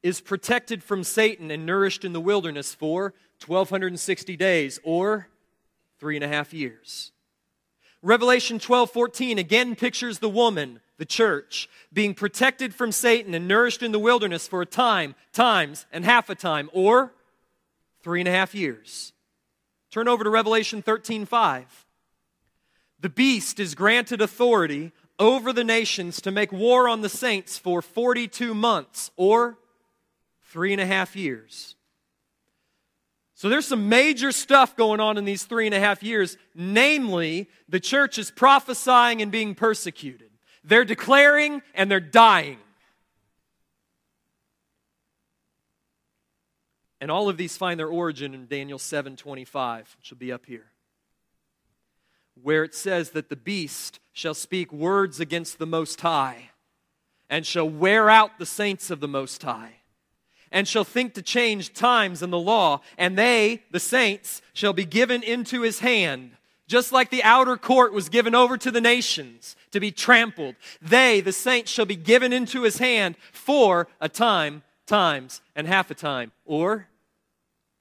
[0.03, 3.15] is protected from Satan and nourished in the wilderness for
[3.47, 5.29] 1,260 days or
[5.99, 7.13] three and a half years.
[8.03, 13.83] Revelation 12 14 again pictures the woman, the church, being protected from Satan and nourished
[13.83, 17.13] in the wilderness for a time, times, and half a time, or
[18.03, 19.13] three and a half years.
[19.91, 21.87] Turn over to Revelation 13 5.
[23.01, 27.83] The beast is granted authority over the nations to make war on the saints for
[27.83, 29.59] 42 months, or
[30.45, 31.77] three and a half years.
[33.35, 36.37] So there's some major stuff going on in these three and a half years.
[36.57, 40.31] Namely, the church is prophesying and being persecuted.
[40.65, 42.59] They're declaring and they're dying.
[47.01, 50.73] And all of these find their origin in Daniel 7:25, which will be up here.
[52.43, 56.51] Where it says that the beast shall speak words against the most high
[57.29, 59.75] and shall wear out the saints of the most high
[60.51, 64.85] and shall think to change times and the law, and they, the saints, shall be
[64.85, 66.33] given into his hand.
[66.67, 71.21] Just like the outer court was given over to the nations to be trampled, they,
[71.21, 75.95] the saints, shall be given into his hand for a time, times, and half a
[75.95, 76.89] time, or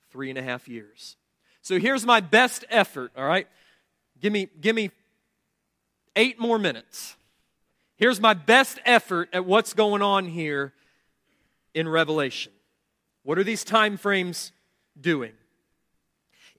[0.10, 1.18] three and a half years.
[1.62, 3.47] So here's my best effort, all right?
[4.22, 4.91] Give me, give me
[6.15, 7.15] eight more minutes.
[7.97, 10.74] Here's my best effort at what's going on here
[11.74, 12.51] in Revelation.
[13.24, 14.51] What are these time frames
[14.99, 15.34] doing?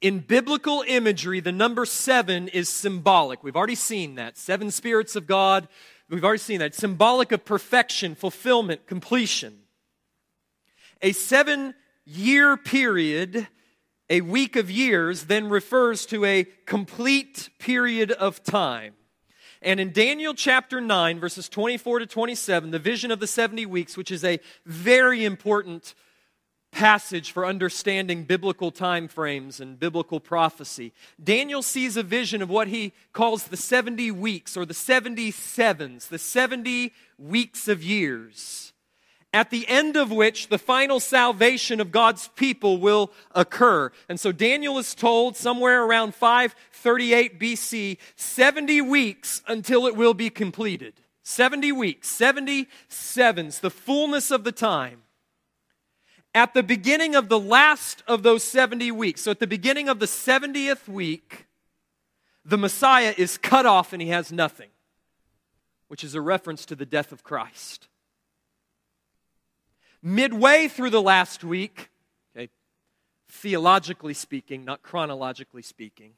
[0.01, 3.43] In biblical imagery, the number seven is symbolic.
[3.43, 4.39] We've already seen that.
[4.39, 5.67] Seven spirits of God.
[6.09, 6.75] We've already seen that.
[6.75, 9.59] symbolic of perfection, fulfillment, completion.
[11.03, 13.49] A seven year period,
[14.11, 18.95] a week of years, then refers to a complete period of time.
[19.61, 23.97] And in Daniel chapter 9, verses 24 to 27, the vision of the 70 weeks,
[23.97, 25.95] which is a very important
[26.71, 30.93] passage for understanding biblical time frames and biblical prophecy.
[31.23, 36.19] Daniel sees a vision of what he calls the 70 weeks or the 77s, the
[36.19, 38.73] 70 weeks of years,
[39.33, 43.93] at the end of which the final salvation of God's people will occur.
[44.09, 50.31] And so Daniel is told somewhere around 538 BC, 70 weeks until it will be
[50.31, 50.95] completed.
[51.25, 55.03] 70 weeks, 70 sevens, the fullness of the time
[56.35, 59.99] at the beginning of the last of those 70 weeks, so at the beginning of
[59.99, 61.47] the 70th week,
[62.45, 64.69] the Messiah is cut off and he has nothing,
[65.89, 67.88] which is a reference to the death of Christ.
[70.03, 71.91] Midway through the last week,
[72.37, 72.49] okay,
[73.29, 76.13] theologically speaking, not chronologically speaking,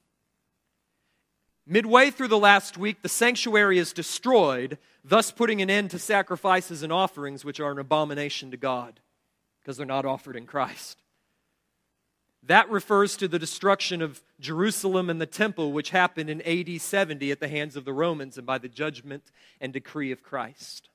[1.67, 6.83] midway through the last week, the sanctuary is destroyed, thus putting an end to sacrifices
[6.83, 9.01] and offerings, which are an abomination to God
[9.61, 10.99] because they're not offered in Christ.
[12.43, 17.31] That refers to the destruction of Jerusalem and the temple, which happened in AD 70
[17.31, 20.90] at the hands of the Romans and by the judgment and decree of Christ.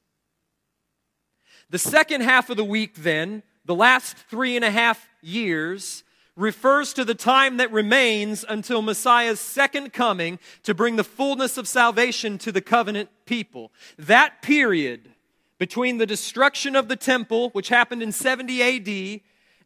[1.69, 6.03] The second half of the week, then, the last three and a half years,
[6.35, 11.67] refers to the time that remains until Messiah's second coming to bring the fullness of
[11.67, 13.71] salvation to the covenant people.
[13.97, 15.09] That period
[15.57, 19.21] between the destruction of the temple, which happened in 70 AD,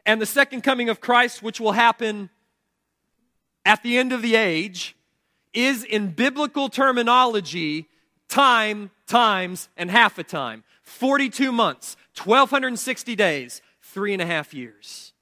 [0.06, 2.30] and the second coming of Christ, which will happen
[3.64, 4.96] at the end of the age,
[5.52, 7.88] is in biblical terminology
[8.28, 10.62] time, times, and half a time.
[10.90, 15.12] 42 months, 1,260 days, three and a half years.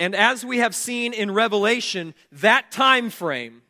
[0.00, 3.62] And as we have seen in Revelation, that time frame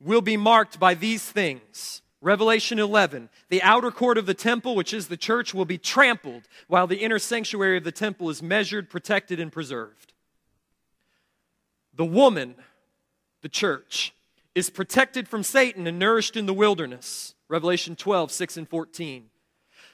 [0.00, 4.92] will be marked by these things Revelation 11, the outer court of the temple, which
[4.92, 8.90] is the church, will be trampled, while the inner sanctuary of the temple is measured,
[8.90, 10.14] protected, and preserved.
[11.94, 12.56] The woman,
[13.42, 14.12] the church,
[14.56, 17.36] is protected from Satan and nourished in the wilderness.
[17.48, 19.30] Revelation 12, 6 and 14.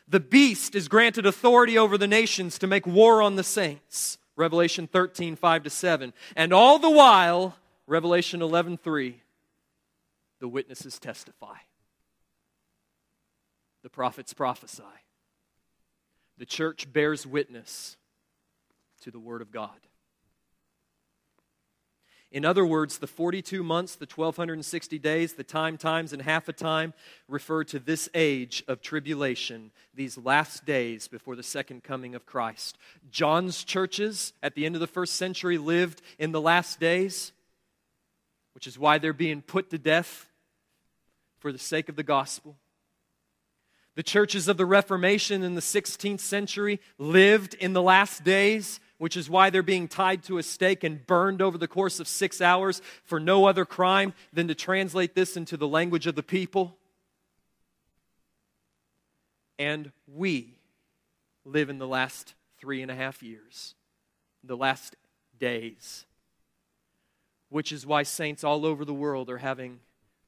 [0.07, 4.18] The beast is granted authority over the nations to make war on the saints.
[4.36, 6.12] Revelation 13, 5 to 7.
[6.36, 9.22] And all the while, Revelation 11, 3,
[10.40, 11.57] the witnesses testify.
[13.82, 14.82] The prophets prophesy.
[16.38, 17.96] The church bears witness
[19.02, 19.70] to the Word of God.
[22.35, 26.53] In other words, the 42 months, the 1260 days, the time, times, and half a
[26.53, 26.93] time
[27.28, 32.76] refer to this age of tribulation, these last days before the second coming of Christ.
[33.09, 37.30] John's churches at the end of the first century lived in the last days.
[38.55, 40.30] which is why they're being put to death
[41.39, 42.57] for the sake of the gospel.
[43.97, 49.18] The churches of the Reformation in the 16th century lived in the last days, which
[49.18, 52.40] is why they're being tied to a stake and burned over the course of six
[52.40, 56.74] hours for no other crime than to translate this into the language of the people.
[59.59, 60.55] And we
[61.44, 63.74] live in the last three and a half years,
[64.42, 64.96] the last
[65.38, 66.07] days,
[67.50, 69.80] which is why saints all over the world are having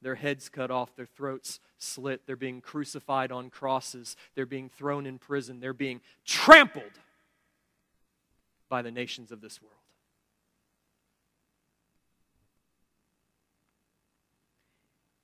[0.02, 5.06] their heads cut off, their throats slit, they're being crucified on crosses, they're being thrown
[5.06, 6.92] in prison, they're being trampled
[8.68, 9.74] by the nations of this world.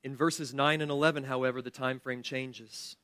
[0.05, 2.97] In verses 9 and 11, however, the time frame changes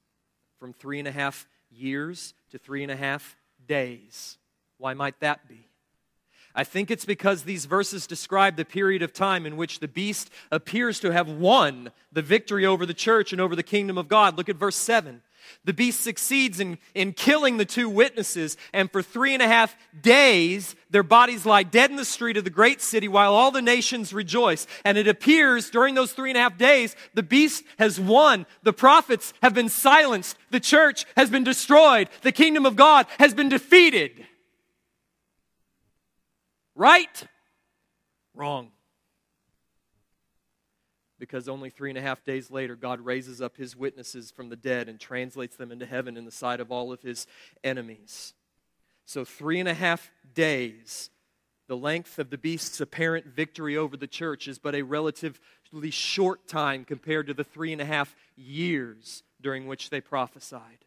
[0.59, 3.37] from three and a half years to three and a half
[3.67, 4.39] days.
[4.79, 5.69] Why might that be?
[6.55, 10.31] I think it's because these verses describe the period of time in which the beast
[10.51, 14.37] appears to have won the victory over the church and over the kingdom of God.
[14.37, 15.23] Look at verse 7.
[15.65, 19.77] The beast succeeds in, in killing the two witnesses, and for three and a half
[20.01, 23.63] days, their bodies lie dead in the street of the great city while all the
[23.63, 24.67] nations rejoice.
[24.85, 28.47] And it appears during those three and a half days, the beast has won.
[28.63, 30.39] The prophets have been silenced.
[30.51, 32.09] The church has been destroyed.
[32.23, 34.25] The kingdom of God has been defeated.
[36.75, 37.25] Right?
[38.35, 38.71] Wrong.
[41.19, 44.57] Because only three and a half days later, God raises up his witnesses from the
[44.57, 47.27] dead and translates them into heaven in the sight of all of his
[47.65, 48.35] enemies.
[49.05, 51.11] So, three and a half days,
[51.67, 56.47] the length of the beast's apparent victory over the church is but a relatively short
[56.47, 60.85] time compared to the three and a half years during which they prophesied,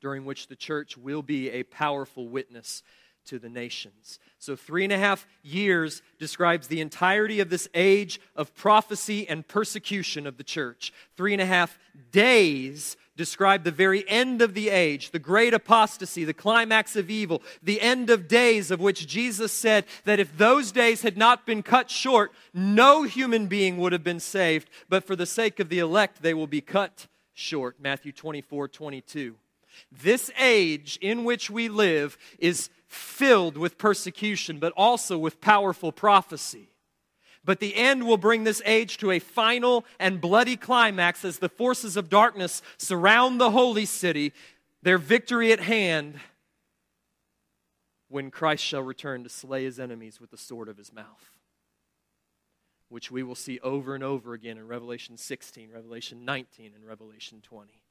[0.00, 2.82] during which the church will be a powerful witness
[3.26, 4.18] to the nations.
[4.38, 9.46] So, three and a half years describes the entirety of this age of prophecy and
[9.46, 10.92] persecution of the church.
[11.16, 11.78] Three and a half
[12.12, 17.42] days describe the very end of the age, the great apostasy, the climax of evil,
[17.62, 21.62] the end of days of which Jesus said that if those days had not been
[21.62, 25.78] cut short, no human being would have been saved, but for the sake of the
[25.78, 27.76] elect, they will be cut short.
[27.80, 29.36] Matthew 24 22.
[29.90, 36.68] This age in which we live is filled with persecution, but also with powerful prophecy.
[37.44, 41.48] But the end will bring this age to a final and bloody climax as the
[41.48, 44.32] forces of darkness surround the holy city,
[44.82, 46.20] their victory at hand,
[48.08, 51.38] when Christ shall return to slay his enemies with the sword of his mouth.
[52.88, 57.40] Which we will see over and over again in Revelation 16, Revelation 19, and Revelation
[57.42, 57.83] 20.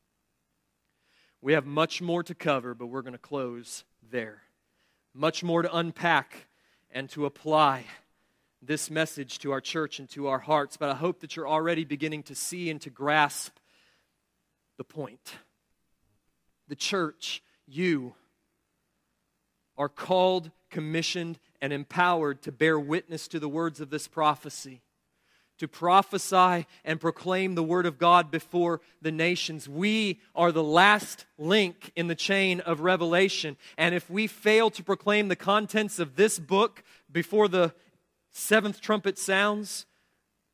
[1.44, 4.44] We have much more to cover, but we're going to close there
[5.14, 6.48] much more to unpack
[6.90, 7.84] and to apply
[8.62, 11.84] this message to our church and to our hearts, but I hope that you're already
[11.84, 13.58] beginning to see and to grasp
[14.78, 15.36] the point.
[16.70, 18.16] The church, you,
[19.78, 24.82] are called, commissioned, and empowered to bear witness to the words of this prophecy
[25.60, 29.70] to prophesy and proclaim the word of God before the nations.
[29.70, 33.58] We are the last link in the chain of revelation.
[33.78, 37.74] And if we fail to proclaim the contents of this book before the
[38.32, 39.86] seventh trumpet sounds,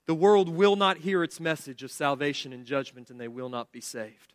[0.05, 3.71] the world will not hear its message of salvation and judgment, and they will not
[3.71, 4.33] be saved.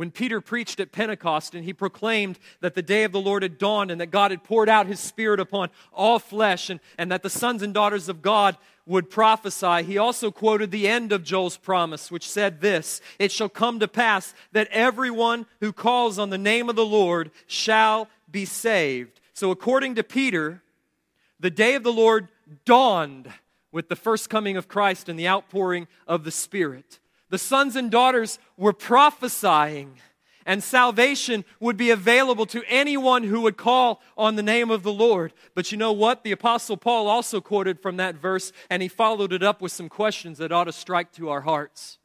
[0.00, 3.58] When Peter preached at Pentecost and he proclaimed that the day of the Lord had
[3.58, 7.22] dawned and that God had poured out his Spirit upon all flesh and, and that
[7.22, 11.58] the sons and daughters of God would prophesy, he also quoted the end of Joel's
[11.58, 16.38] promise, which said this It shall come to pass that everyone who calls on the
[16.38, 19.20] name of the Lord shall be saved.
[19.34, 20.62] So, according to Peter,
[21.38, 22.28] the day of the Lord
[22.64, 23.30] dawned
[23.70, 27.90] with the first coming of Christ and the outpouring of the Spirit the sons and
[27.90, 29.94] daughters were prophesying,
[30.44, 34.92] and salvation would be available to anyone who would call on the name of the
[34.92, 35.32] Lord.
[35.54, 36.24] But you know what?
[36.24, 39.88] The Apostle Paul also quoted from that verse, and he followed it up with some
[39.88, 41.98] questions that ought to strike to our hearts.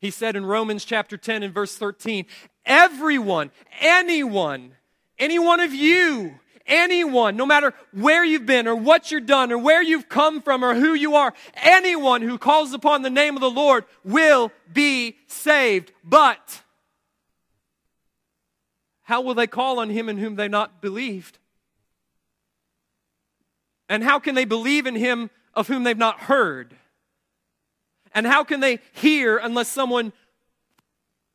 [0.00, 2.26] He said in Romans chapter 10 and verse 13,
[2.66, 3.50] Everyone,
[3.80, 4.72] anyone,
[5.18, 6.38] any one of you
[6.68, 10.62] anyone, no matter where you've been or what you've done or where you've come from
[10.62, 15.16] or who you are, anyone who calls upon the name of the Lord will be
[15.26, 15.92] saved.
[16.04, 16.62] But
[19.02, 21.38] how will they call on him in whom they not believed?
[23.88, 26.76] And how can they believe in him of whom they've not heard?
[28.14, 30.12] And how can they hear unless someone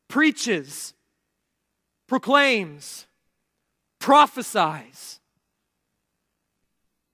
[0.07, 0.93] preaches,
[2.07, 3.07] proclaims,
[3.99, 5.19] prophesies?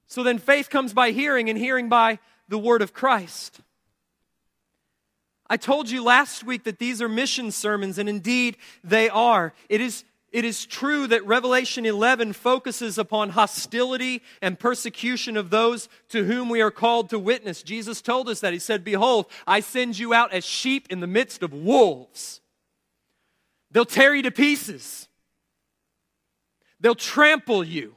[0.10, 3.62] So then faith comes by hearing, and hearing by the word of Christ.
[5.47, 9.53] I told you last week that these are mission sermons, and indeed they are.
[9.70, 15.89] It is, it is true that Revelation 11 focuses upon hostility and persecution of those
[16.10, 17.62] to whom we are called to witness.
[17.62, 18.51] Jesus told us that.
[18.51, 22.41] He said, Behold, I send you out as sheep in the midst of wolves.
[23.70, 25.07] They'll tear you to pieces,
[26.80, 27.93] they'll trample you.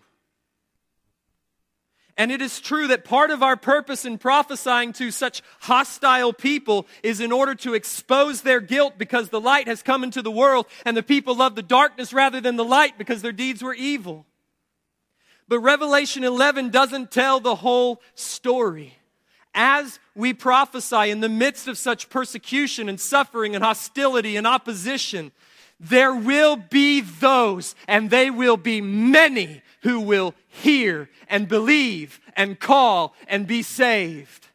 [2.23, 6.87] And it is true that part of our purpose in prophesying to such hostile people
[7.03, 10.67] is in order to expose their guilt because the light has come into the world
[10.87, 14.25] and the people love the darkness rather than the light because their deeds were evil.
[15.49, 18.99] But Revelation 11 doesn't tell the whole story.
[19.53, 25.33] As we prophesy in the midst of such persecution and suffering and hostility and opposition,
[25.81, 32.59] there will be those, and they will be many, who will hear and believe and
[32.59, 34.49] call and be saved.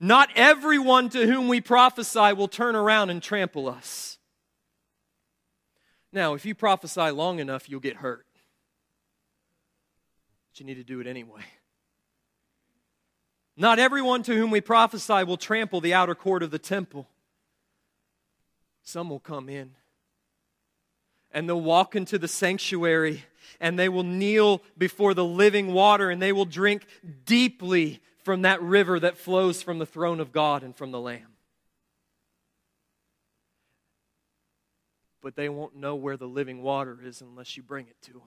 [0.00, 4.18] Not everyone to whom we prophesy will turn around and trample us.
[6.12, 8.26] Now, if you prophesy long enough, you'll get hurt.
[10.50, 11.42] But you need to do it anyway.
[13.56, 17.08] Not everyone to whom we prophesy will trample the outer court of the temple.
[18.82, 19.72] Some will come in
[21.32, 23.24] and they'll walk into the sanctuary
[23.60, 26.86] and they will kneel before the living water and they will drink
[27.24, 31.34] deeply from that river that flows from the throne of God and from the Lamb.
[35.22, 38.22] But they won't know where the living water is unless you bring it to them.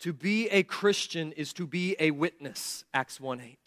[0.00, 3.58] To be a Christian is to be a witness, Acts 1 8.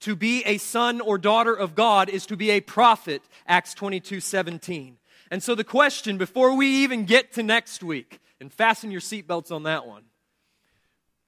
[0.00, 4.20] To be a son or daughter of God is to be a prophet, Acts 22
[4.20, 4.96] 17.
[5.30, 9.50] And so the question before we even get to next week, and fasten your seatbelts
[9.50, 10.04] on that one,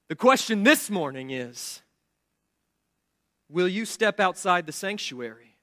[0.07, 1.81] the question this morning is
[3.49, 5.57] Will you step outside the sanctuary?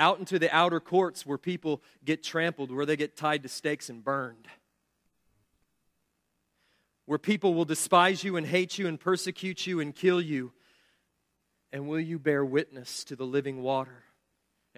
[0.00, 3.90] Out into the outer courts where people get trampled, where they get tied to stakes
[3.90, 4.46] and burned?
[7.06, 10.52] Where people will despise you and hate you and persecute you and kill you
[11.72, 14.04] and will you bear witness to the living water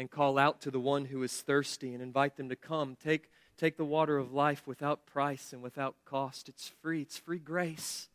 [0.00, 2.96] and call out to the one who is thirsty and invite them to come?
[2.96, 6.48] Take, take the water of life without price and without cost.
[6.48, 8.08] It's free, it's free grace,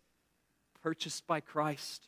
[0.82, 2.08] purchased by Christ.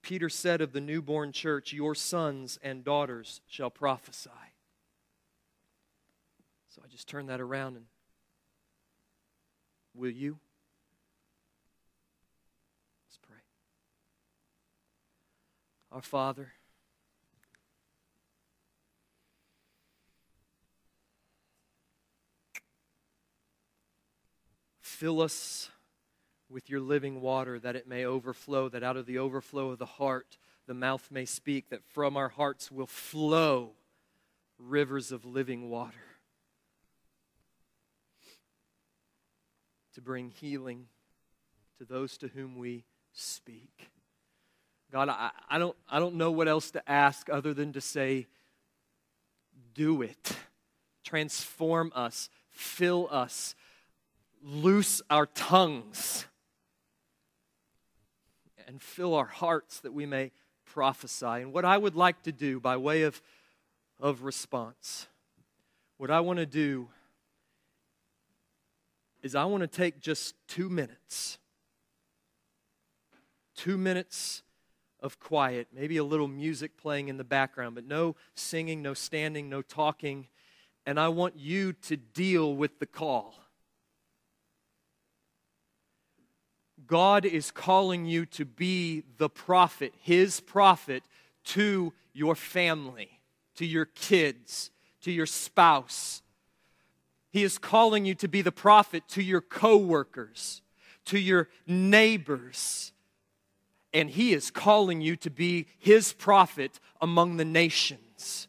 [0.00, 4.30] Peter said of the newborn church, Your sons and daughters shall prophesy.
[6.70, 7.84] So I just turn that around and
[9.94, 10.38] will you?
[13.06, 13.36] Let's Pray
[15.92, 16.54] Our Father,
[24.94, 25.70] fill us
[26.48, 29.86] with your living water that it may overflow, that out of the overflow of the
[29.86, 33.72] heart the mouth may speak, that from our hearts will flow
[34.58, 35.92] rivers of living water
[39.94, 40.86] to bring healing
[41.78, 43.90] to those to whom we speak.
[44.92, 48.26] God, I, I, don't, I don't know what else to ask other than to say,
[49.74, 50.36] do it.
[51.02, 53.56] Transform us, fill us,
[54.44, 56.26] loose our tongues,
[58.66, 60.32] and fill our hearts that we may
[60.66, 61.26] prophesy.
[61.26, 63.22] And what I would like to do by way of,
[63.98, 65.06] of response,
[65.96, 66.88] what I want to do
[69.22, 71.38] is I want to take just two minutes.
[73.56, 74.42] Two minutes
[75.00, 79.48] of quiet, maybe a little music playing in the background, but no singing, no standing,
[79.48, 80.26] no talking.
[80.84, 83.34] And I want you to deal with the call.
[86.86, 91.02] God is calling you to be the prophet, His prophet,
[91.44, 93.20] to your family,
[93.56, 94.70] to your kids,
[95.02, 96.22] to your spouse.
[97.30, 100.62] He is calling you to be the prophet to your coworkers,
[101.06, 102.92] to your neighbors
[103.94, 108.48] and He is calling you to be His prophet among the nations.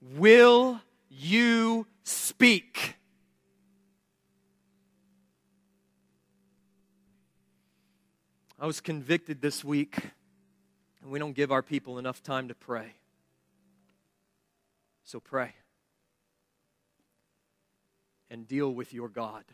[0.00, 2.94] Will you speak?
[8.62, 9.96] I was convicted this week,
[11.00, 12.92] and we don't give our people enough time to pray.
[15.02, 15.54] So pray
[18.28, 19.44] and deal with your God.